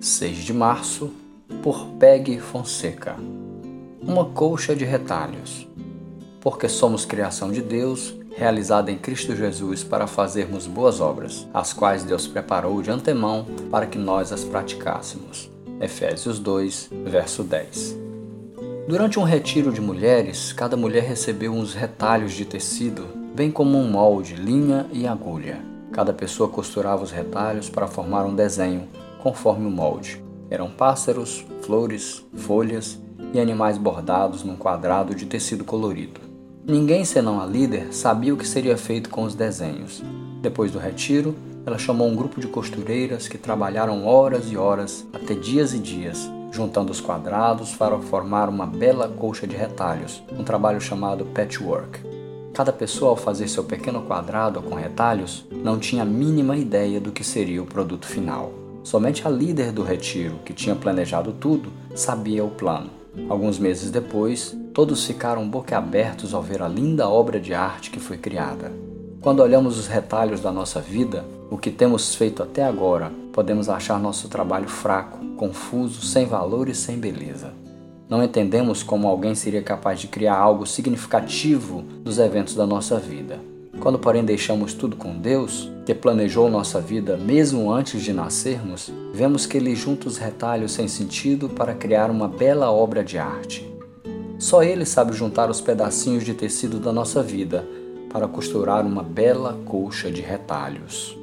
[0.00, 1.10] 6 de março,
[1.62, 3.16] por Peg Fonseca.
[4.00, 5.68] Uma colcha de retalhos.
[6.40, 12.02] Porque somos criação de Deus, realizada em Cristo Jesus para fazermos boas obras, as quais
[12.02, 15.50] Deus preparou de antemão para que nós as praticássemos.
[15.78, 17.94] Efésios 2, verso 10.
[18.88, 23.86] Durante um retiro de mulheres, cada mulher recebeu uns retalhos de tecido, bem como um
[23.86, 25.60] molde, linha e agulha.
[25.92, 28.88] Cada pessoa costurava os retalhos para formar um desenho,
[29.22, 30.22] conforme o molde.
[30.50, 32.98] Eram pássaros, flores, folhas
[33.32, 36.20] e animais bordados num quadrado de tecido colorido.
[36.66, 40.02] Ninguém senão a líder sabia o que seria feito com os desenhos.
[40.42, 41.34] Depois do retiro,
[41.64, 46.30] ela chamou um grupo de costureiras que trabalharam horas e horas, até dias e dias,
[46.50, 52.00] juntando os quadrados para formar uma bela colcha de retalhos, um trabalho chamado patchwork.
[52.52, 57.12] Cada pessoa, ao fazer seu pequeno quadrado com retalhos, não tinha a mínima ideia do
[57.12, 58.59] que seria o produto final.
[58.82, 62.90] Somente a líder do retiro, que tinha planejado tudo, sabia o plano.
[63.28, 68.16] Alguns meses depois, todos ficaram boquiabertos ao ver a linda obra de arte que foi
[68.16, 68.72] criada.
[69.20, 74.00] Quando olhamos os retalhos da nossa vida, o que temos feito até agora, podemos achar
[74.00, 77.52] nosso trabalho fraco, confuso, sem valor e sem beleza.
[78.08, 83.38] Não entendemos como alguém seria capaz de criar algo significativo dos eventos da nossa vida.
[83.80, 89.46] Quando, porém, deixamos tudo com Deus, que planejou nossa vida mesmo antes de nascermos, vemos
[89.46, 93.66] que Ele junta os retalhos sem sentido para criar uma bela obra de arte.
[94.38, 97.66] Só Ele sabe juntar os pedacinhos de tecido da nossa vida
[98.12, 101.19] para costurar uma bela colcha de retalhos.